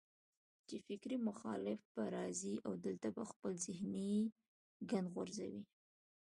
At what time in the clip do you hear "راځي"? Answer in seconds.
2.17-2.55